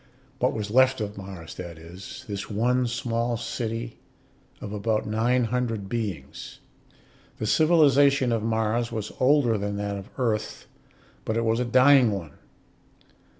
[0.39, 3.99] What was left of Mars, that is; this one small city
[4.59, 6.57] of about nine hundred beings.
[7.37, 10.65] The civilization of Mars was older than that of Earth,
[11.23, 12.31] but it was a dying one.